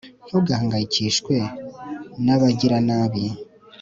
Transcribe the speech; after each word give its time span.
ntugahangayikishwe 0.27 1.35
n'abagiranabi 2.25 3.23